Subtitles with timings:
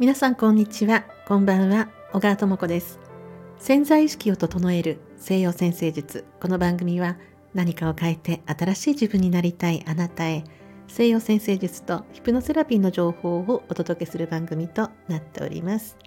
[0.00, 1.04] 皆さんこんにちは。
[1.26, 1.90] こんばんは。
[2.14, 2.98] 小川智子です。
[3.58, 6.24] 潜在意識を整える西洋先生術。
[6.40, 7.18] この番組は
[7.52, 10.44] 何かを変えて新しい自分になりたいあなたへ
[10.88, 15.98] 西洋先生術とヒプノセラピーの情報をお届けする番組となっております。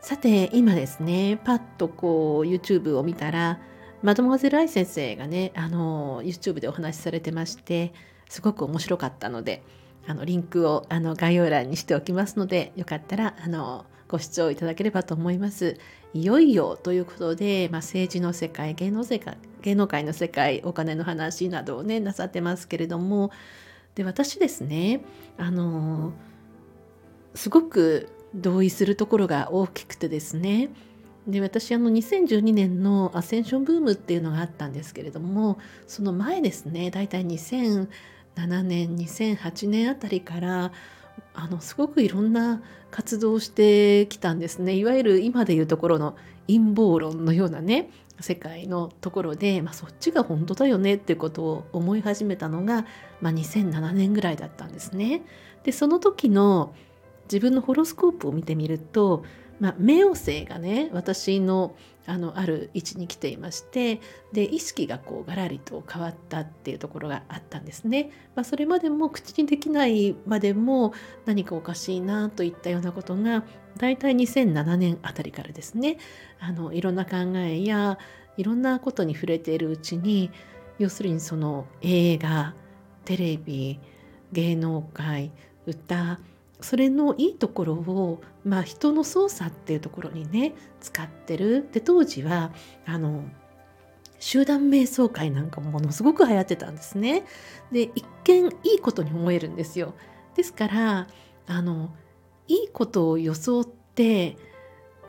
[0.00, 3.58] さて今ですねパッとこう YouTube を見たら
[4.02, 7.92] マドモアゼル愛先生がねあの YouTube でお話しされてまして
[8.28, 9.64] すごく面白かったので
[10.06, 15.78] あのリンクをあの概要欄にしておきますのでよかったらあのご視聴いただければと思います。
[16.12, 23.32] いよいよということで、まあ、政治の世界芸能世界芸能界の世界お金の話などをねなさってますけれども
[23.96, 25.00] で私ですね
[25.36, 26.12] あの
[27.34, 30.70] すごく同意するところが大きくてですね
[31.26, 35.58] で私あの2012年のアセンションブームっていうのがあったんですけれども
[35.88, 37.88] その前ですねだいたい2000
[38.36, 40.72] 2007年2008年あたりから
[41.34, 52.86] あのすごくいろんな活動をしてきたんですねいわゆる今でいうところの陰謀論のようなね世界のところで、まあ、そっちが本当だよねっていうことを思い始めたのが、
[53.20, 55.22] まあ、2007年ぐらいだったんですね。
[55.64, 56.74] でその時の
[57.24, 59.24] 自分のホロスコープを見てみると
[59.60, 61.74] まあ、冥王星がね私の
[62.06, 64.00] あのある位置に来ていまして
[64.32, 68.10] で意識がこうガラリと変わったっていうところがあったんですね。
[68.34, 70.92] まあ、それまでも口にできないまでも
[71.24, 73.44] 何かおかしいなといったようなことが
[73.78, 75.96] 大体2007年あたりからですね
[76.40, 77.98] あのいろんな考えや
[78.36, 80.30] いろんなことに触れているうちに
[80.78, 82.54] 要するにその映画
[83.04, 83.80] テレビ
[84.32, 85.32] 芸能界
[85.66, 86.18] 歌
[86.64, 92.52] それのいいところを、まあ、人の操作っていうところにね使ってるで当時は
[92.86, 93.22] あの
[94.18, 97.26] 集団瞑想会なんかもものすごく流行ってたんですね。
[97.70, 99.92] で一見いいことに思えるんですよ。
[100.34, 101.06] ですから
[101.46, 101.90] あの
[102.48, 104.38] いいことを装って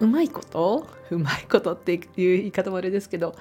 [0.01, 3.33] うまいことうまいことっていう言い方もあれですけど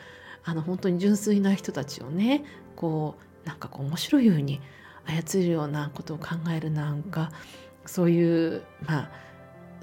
[0.45, 2.45] あの本当に純粋な人たちをね
[2.77, 4.61] こうなんかこう面白いように
[5.05, 7.33] 操るようなことを考えるなんか
[7.87, 9.11] そういうまあ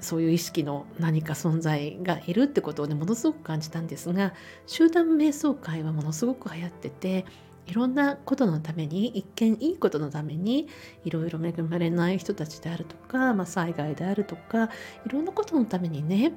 [0.00, 4.34] そういう意識の何か存在がいるってことをねものすごく感じたんですが
[4.66, 7.24] 集団瞑想会はものすごく流行ってて
[7.66, 10.68] いろんなことのために一見いいことのために
[11.04, 14.70] いろいろ恵まれない人たちであるとか、まあ、災害であるとか
[15.06, 16.32] いろんなことのためにね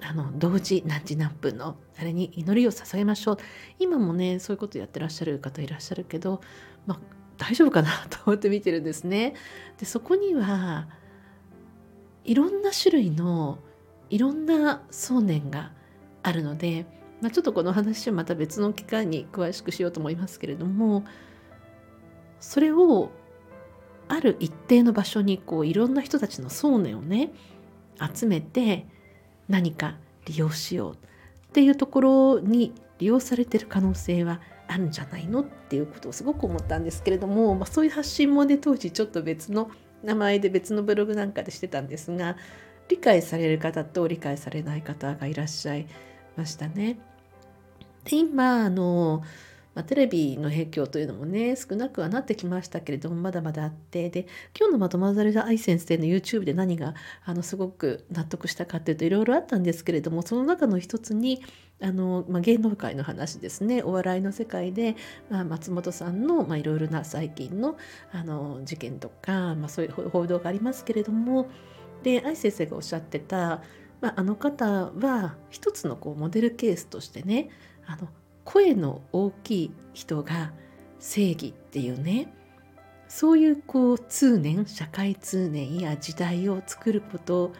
[0.00, 3.36] あの同時何時何分のあれに祈りを捧げましょう。
[3.78, 6.40] 今もねそういうことやってらっしゃる方いらっしゃるけど、
[6.86, 7.00] まあ、
[7.42, 9.34] 大丈夫かなと思って見てるんですね。
[9.78, 10.86] でそこには
[12.24, 13.58] いろんな種類の
[14.10, 15.72] いろんな想念が
[16.22, 16.86] あるので、
[17.20, 21.04] まあ、ちょっとこの話はまた別の機会に詳しくしようと思いますけれども
[22.38, 23.10] それを
[24.06, 27.32] ある一定の場所にこういろんな人たちの想念をね
[28.14, 28.86] 集めて
[29.48, 30.96] 何か利用しようっ
[31.52, 34.40] ていうところに利用されてる可能性は
[34.72, 35.40] あるんじゃないの？
[35.40, 39.70] っていうことをすごく思ったんですけれども、まあ、そういう発信もね当時ちょっと別の
[40.02, 42.36] 名前で別のブログなんかでしてたんですが
[42.88, 45.86] 理解される方と理解されない方がいらっしゃい
[46.36, 46.98] ましたね。
[48.04, 49.22] で今あの
[49.74, 54.26] まあ、テレビの影響というのもね少なくはなってきましたけれどもまだまだあってで
[54.58, 56.94] 今日のまとまざる愛先生の YouTube で何が
[57.24, 61.42] あのすごく納得したかっていうといろいろあったんですけれどもその中の一つに
[61.80, 63.82] あの、まあ、芸能界の話ですね。
[63.82, 64.94] お笑いの世界で、
[65.28, 67.76] まあ、松本さんのいろいろな最近の
[68.12, 71.48] あの事件とか、まあ、そういう報道がありますけれども
[72.02, 73.62] で愛先生がおっしゃってた、
[74.00, 77.50] まあ、あの方は一つのこうモデルケースとしてね
[77.86, 78.08] あの
[78.44, 80.52] 声の大きい人が
[80.98, 82.32] 正義っていうね。
[83.08, 87.52] そういうこう通念社会通念や時代を作ること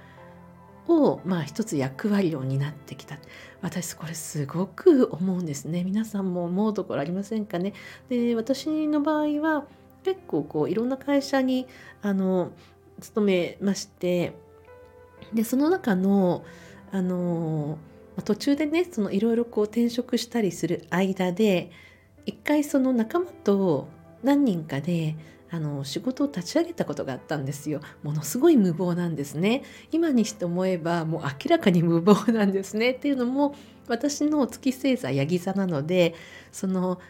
[0.88, 3.19] をまあ一つ役割を担ってきた。
[3.60, 5.84] 私これすごく思うんですね。
[5.84, 7.75] 皆さんも思うところありませんかね。
[8.09, 9.66] で私の場合は
[10.04, 11.66] 結構こういろんな会社に
[12.01, 12.53] あの
[13.01, 14.33] 勤めまして。
[15.33, 16.45] でその中の
[16.91, 17.78] あの
[18.20, 21.70] 途中でねいろいろ転職したりする間で
[22.26, 23.88] 一回その仲間と
[24.22, 25.16] 何人かで
[25.50, 27.80] あの仕事を立ち上げたことがあったんですよ。
[28.03, 29.62] ものすごい無謀なんですね。
[29.91, 32.92] 今にして思えばもう明らかに無謀なんですね。
[32.92, 33.54] っていうのも
[33.86, 36.15] 私の月星座ヤギ座なので
[36.53, 37.00] その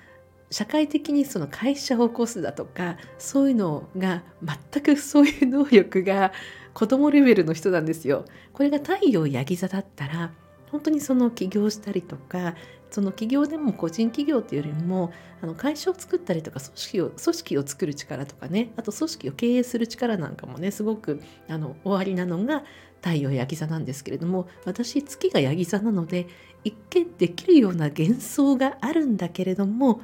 [0.51, 6.33] 社会的にその会社を起こすだとかそういうのが全くそういう能力が
[6.75, 8.25] 子供レベルの人なんですよ。
[8.53, 10.33] これが太陽ヤギ座だったら
[10.73, 12.57] 本当にその起業したりとか
[12.91, 22.65] その企業でも個人企業っていうよりもあの会社を作ったりとか組織を組織を作る力とかねあと組織を経営する力なんかもねすごくあの終わりなのが
[23.03, 26.27] 太陽ヤギ座なんですけれども私月がヤギ座なので
[26.65, 30.01] 一見できるような幻想があるんだけれども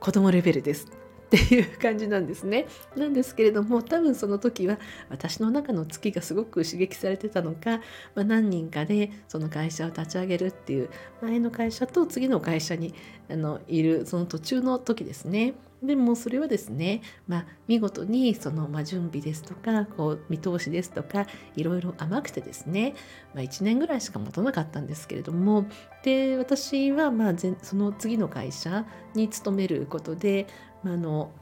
[0.00, 1.05] 子供レベルです。
[1.26, 2.66] っていう感じなんですね。
[2.96, 4.78] なんですけれども多分その時は
[5.08, 7.80] 私の中の月がすごく刺激されてたのか、
[8.14, 10.90] まあ、何人かでその会社を立ち上げるっていう
[11.20, 12.94] 前の会社と次の会社に
[13.28, 15.54] あのいるその途中の時ですね。
[15.82, 22.94] でもそれはですね、まあ、見事にその、まあ、準備ですとかこう見通しですとかいろいろ甘くてですね、
[23.34, 25.66] まあ、1年ぐらいしか持たなかったんですけれども
[26.02, 30.46] で私はまあその次の会社に勤めることで、
[30.86, 31.32] あの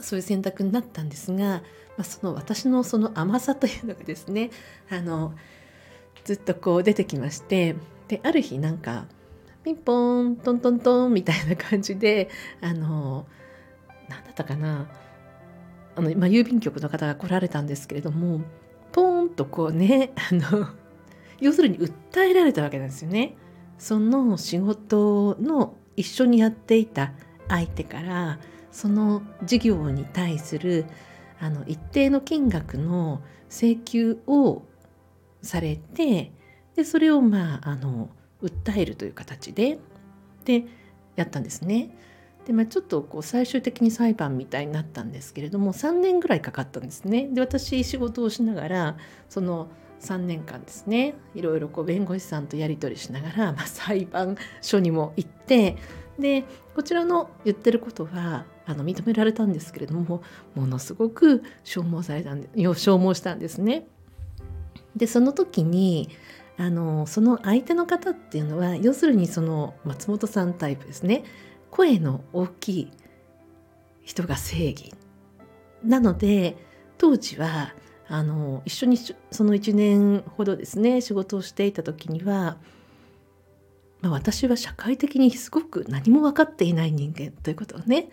[0.00, 1.62] そういう選択になったんですが、ま
[1.98, 4.50] あ、その私のその甘さというのがですね
[4.90, 5.34] あの
[6.24, 7.76] ずっとこう出てきまして
[8.08, 9.06] である日なんか
[9.64, 12.28] ピンポーントントントンみたいな感じで
[12.60, 13.26] あの
[14.08, 14.88] 何だったかな
[15.96, 18.42] あの、まあ、郵便局の方が来られたんですけれども
[18.92, 20.68] ポーンとこうねあの
[21.40, 23.36] 要するに訴えられたわけなんですよね。
[23.78, 27.12] その仕事の一緒にやっていた
[27.48, 28.38] 相手から
[28.70, 30.86] その事業に対する
[31.40, 34.62] あの一定の金額の請求を
[35.42, 36.32] されて
[36.74, 38.10] でそれをまああの
[38.42, 39.78] 訴えるという形で
[40.44, 40.64] で
[41.16, 41.96] やったんですね。
[42.46, 47.26] でまあ、ちょっとこう最終的に裁判みたいになったんですけれども3年ぐらいかかったんですね。
[47.32, 48.96] で私仕事をしながら
[49.30, 49.68] その
[50.00, 55.76] 3年間ですねいろいろこう弁護士さんとやり取りしながら、まあ、裁判所にも行って
[56.18, 56.44] で
[56.74, 60.22] こちらの言ってることはあの認められたんですけれども
[60.54, 63.86] ものすごく消耗されたんで消耗したんですね。
[64.96, 66.08] でその時に
[66.56, 71.24] あのその相手の方っていうのは要するにその松本さんタイプですね
[71.70, 72.92] 声の大きい
[74.02, 74.94] 人が正義
[75.82, 76.56] なので
[76.96, 77.74] 当時は
[78.06, 82.58] あの一緒にその1年ほどですね仕事をしていた時には、
[84.04, 88.10] まあ、私は社会的にすごく何も分かっていない人間ということをね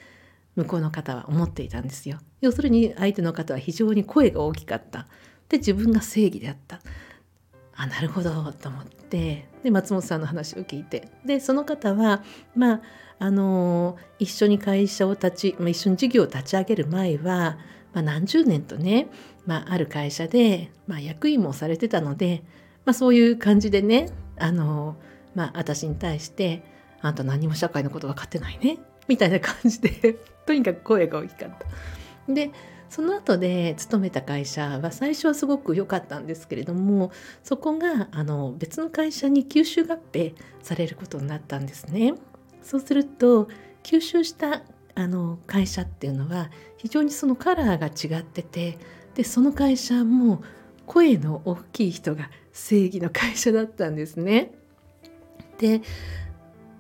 [0.55, 2.19] 向こうの方は思っていたんですよ。
[2.39, 5.07] 要するに相手の方は非常に声が大きかった。
[5.49, 6.79] で自分が正義であった。
[7.75, 9.49] あなるほどと思って。
[9.63, 11.09] で松本さんの話を聞いて。
[11.25, 12.23] でその方は
[12.55, 12.81] まあ
[13.19, 17.57] あの一緒に会社を立ち、まあ、一緒に事業を立ち上げる前は、
[17.93, 19.07] まあ、何十年とね、
[19.45, 22.43] まあ、ある会社で、まあ、役員もされてたので、
[22.85, 24.09] まあ、そういう感じでね
[24.39, 24.95] あの、
[25.36, 26.63] まあ、私に対して
[27.01, 31.50] 「あんた何も社会のこと分かってないね」みたいな感じで とにかく声が大きかっ
[32.28, 32.33] た。
[32.33, 32.51] で
[32.89, 37.12] その後で勤めた会社は最初はすごく良かったんですけれども
[37.42, 42.16] そこがあの別の会社に吸収合併されることになったんですね。
[42.62, 43.48] そうすると
[43.84, 44.63] 吸収した
[44.94, 48.77] あの会社っていうのは非常にそのカラーが違ってて
[49.16, 50.44] でその会社も
[50.86, 54.54] 声の大きい人が正義の会社だったんですね。
[55.62, 55.81] で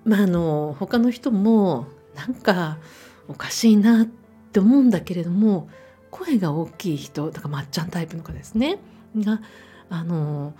[0.03, 1.85] まああの他の人も
[2.15, 2.79] なんか
[3.27, 5.69] おかしいなって思うんだけれども
[6.09, 8.79] 声が大きい人だからまっちゃんタイプの子ですね
[9.15, 9.41] が
[9.89, 10.53] あの、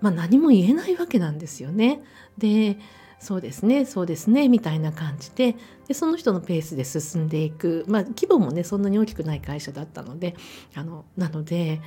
[0.00, 2.02] まあ、何も言えないわけなんですよね。
[2.38, 2.78] で
[3.18, 5.56] そうですねそうですねみたいな感じで
[5.88, 10.34] でその人のペースで進んでいく、まあ、規模もねそんなに大きくない会社だったので
[10.74, 11.80] あのなので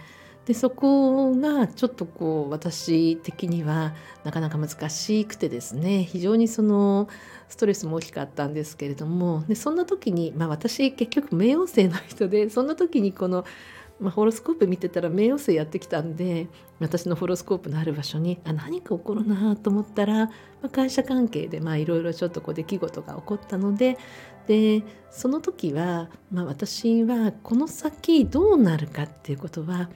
[0.49, 7.07] でそこがちょっとこう私的にはなかなか難しくてですね非常にその
[7.49, 13.45] ストレスも大きかったんですけれどもでそんな時に、まあ、私結局冥王星の人でそんな時にこの、
[13.99, 16.47] まあ、ホロスコープ見てたら冥王星やってきたんで
[16.79, 20.31] 私のホロスコープのある場所にあ何か起こるなと思ったら、ま
[20.63, 23.99] あ、会社関係でいろいろちょっとこう出来事が起こったので
[24.47, 29.91] でその時は、まあ、私はこの先どうなるかっていうことは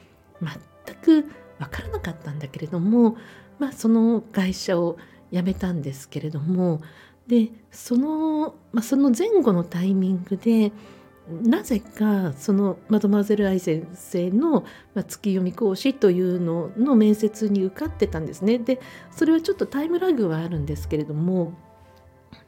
[0.86, 3.18] 全く分からなかったんだけれども、
[3.60, 4.98] まあ、その会社を
[5.32, 6.82] 辞めたんですけれども
[7.28, 10.72] でその,、まあ、その前後のタイミングで
[11.30, 18.60] なぜかそのマドマゼル愛先生の月読み講師というのの面接に受かってたんですね。
[18.60, 21.54] でそれはちょっとタイムラグはあるんですけれども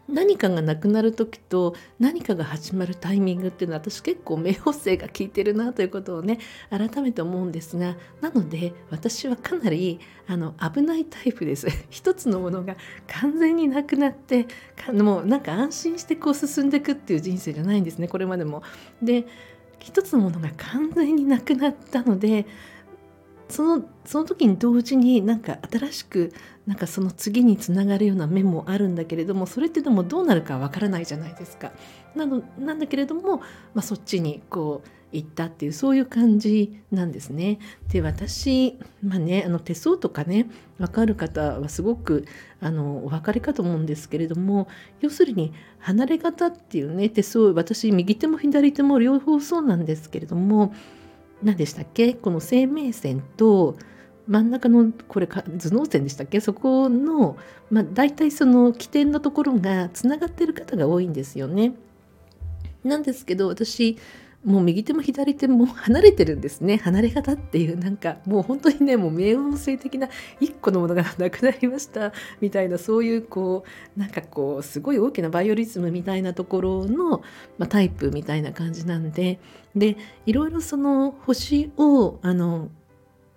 [0.08, 12.76] 何かがなくなる時と何かが始まるタイミングっていうのは私結構冥王星が効いてるなということをね改めて思うんですがなので私はかなりあの危ないタイプです 一つのものが
[13.08, 14.48] 完全になくなって
[14.94, 18.64] もうなんか安心してこう進んでいくっていう人生じゃないんですねこれまでも。
[19.02, 19.26] で
[19.80, 22.48] 一つのものが完全になくなったので
[23.50, 26.34] そのその時に同時になんか新しく
[26.66, 31.72] なんかその次につながるような面もあるんだけれどもそれってでもどうなるかわからないじゃないですか。
[32.16, 33.44] なのなんだけれども、ま
[33.78, 37.60] あ、そっちにこう行ったっていうそういう感じなんですね。
[37.90, 40.48] で私まあねあの手相とかね
[40.78, 42.26] 分かる方はすごく
[42.60, 44.68] あのお分かりかと思うんですけれども
[45.02, 50.74] 要するに離れ方っていうね手相私右手も左手も両方そうなんですけれども
[51.46, 52.14] 何でしたっけ？
[52.16, 53.78] この生命線と
[54.28, 56.42] 真ん中のこれ頭脳線でしたっけ？
[56.42, 57.38] そこの、
[57.70, 61.74] まあ、大体その起点のところがつながってる方が多いんですよね。
[62.84, 63.98] なんですけど私
[64.46, 66.78] もう右手も左手も離れてるんですね。
[66.78, 70.08] 離れ方っていうなんかもう本当にねもう冥王星的な
[70.40, 72.14] 一個のものがなくなりました。
[72.42, 73.64] みたいなそういうこ
[73.98, 77.24] うなんかこうすごい大きなバイオリズムみたいなところの、
[77.58, 79.40] まあ、タイプみたいな感じなんで。
[79.76, 82.70] でいろいろその星をあの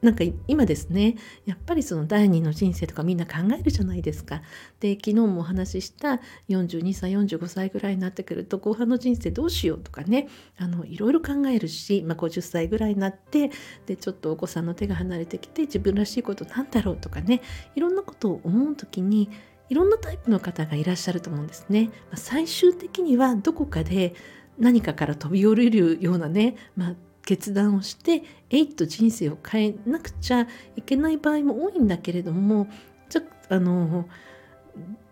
[0.01, 4.43] なんか今ですねやっぱりその第二の人生とかみんな考えるじゃないですか。
[4.81, 13.51] で昨日もお話しした42歳45歳ぐらいになってくると後半の人生どうしようとかねあのいろいろ考えるし、まあ、50歳ぐらいになって
[13.87, 17.43] でちょっとお子さんの手が離れてきて自分らしいことなんだろうとかね
[17.75, 19.31] いろんなことを思う時に
[19.69, 21.91] いろんなタイプの方がいらっしゃると思うんですね。
[22.11, 24.15] まあ、最終的にはどこかで
[24.59, 26.95] 何かから飛び降りるようなね、まあ、
[27.29, 32.69] 決断をしてえいっと人生を変えなくちゃいけない場合も多いんだけれども
[33.11, 34.09] ちょあの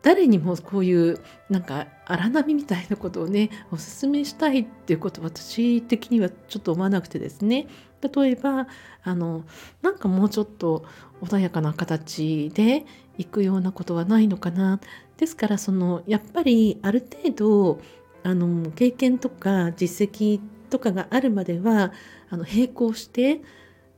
[0.00, 1.20] 誰にもこういう
[1.50, 7.66] なんか荒波みたいなことをねおすすめしたいっていうこと私的にはちょっと思わなくてですね。
[8.00, 8.66] 例えば
[9.04, 9.44] あの
[9.82, 10.86] なんかもうちょっと
[11.20, 12.86] 穏やかな形で
[13.18, 14.80] 行くようなことはないのかな。
[15.18, 17.80] ですからそのやっぱりある程度
[18.22, 21.92] あの経験とか実績とかがあるまでは
[22.28, 23.40] あの並行して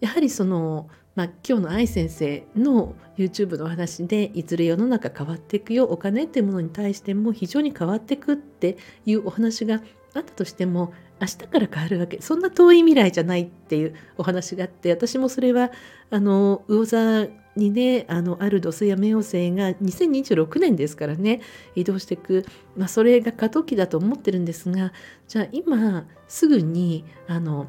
[0.00, 9.82] やはりその、まあ、今日の愛先生の YouTube のお話でいずれ世の中変わっていくよお金っていうものに対しても非常に変わっていくっていうお話が
[10.14, 12.20] あったとしても明日から変わるわけ。
[12.20, 15.72] そんな遠い未来じゃないっていうお話があって私もそれは
[16.10, 17.26] あの魚座
[17.58, 21.40] にねあのある土星や冥王星が2026年ですからね
[21.74, 22.46] 移動していく、
[22.76, 24.92] まあ、それが過渡期だと思ってるんですが
[25.26, 27.66] じゃあ今すぐにあの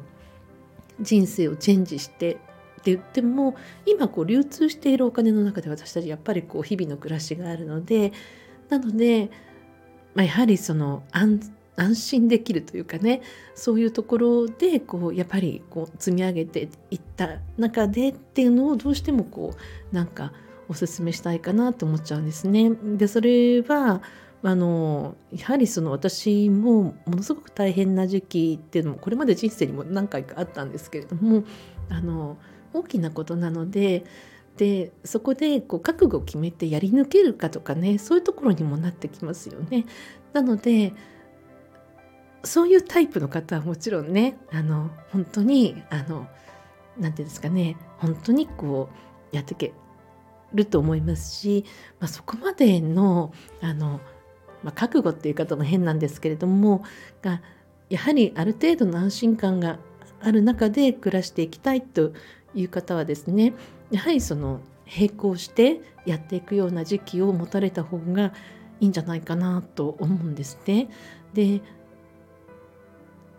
[1.00, 2.36] 人生をチェンジしてっ
[2.82, 8.12] て言っても今こう流通しているお金の中で私たちやっぱりこう日々の暮らしがあるので
[8.70, 9.30] なので、
[10.14, 13.22] まあ、やはりその安安心できるというかね
[13.54, 19.54] そういうところでこうやっぱりこう積み上げていった中でっていうのをどうしてもこ
[19.92, 20.32] うなんか
[20.68, 22.70] おすすめしたいかなと思っちゃうんですね。
[22.70, 24.02] でそれは
[24.42, 31.44] あのやはりその私もものすごく大変な時期っていうのもこれまで人生にも何回かあったんですけれども
[31.88, 32.36] あの
[32.72, 34.04] 大きなことなので
[34.56, 39.86] でそこでこう覚悟を決めてやり抜けるかとかねそういうところにもなってきますよね。
[40.32, 40.92] なので
[42.42, 46.26] そういうタイプの方はもちろんねあの本当にあの
[46.98, 48.88] 何て言うんですかね本当にこ
[49.32, 49.72] うやっていけ
[50.54, 51.64] ると思いますし、
[52.00, 54.00] まあ、そこまでのあの、
[54.62, 56.84] まあ、覚悟っていう方も変なんですけれども
[57.22, 57.42] が
[57.88, 59.78] やはりある程度の安心感が
[60.20, 62.12] ある中で暮らしていきたいと
[62.54, 63.54] いう方はですね
[63.90, 64.60] やはりその
[64.92, 68.32] 並行してやっていくような時期を持たれた方が
[68.80, 70.88] いいんじゃないかなと思うんですね。
[71.34, 71.60] で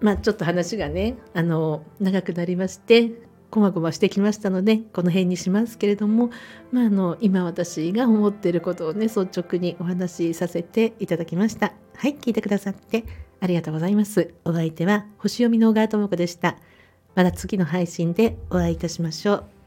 [0.01, 3.12] まあちょっと話がねあの長くなりまして
[3.51, 6.31] こまごましてきましたのでこの辺にしますけれども、
[6.72, 11.74] まあ、あの今私が思っていることをね率直にお話しさせていただきました。
[11.96, 13.03] はい聞いてくださって
[13.41, 14.34] ありがとうございます。
[14.46, 16.58] お相手は星読みの小川智子でした。
[17.13, 19.60] また次の配信でお会いいたしましょう。